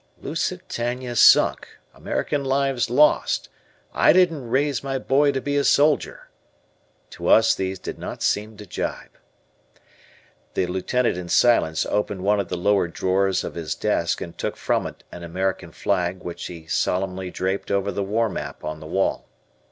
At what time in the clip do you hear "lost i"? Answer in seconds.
2.89-4.11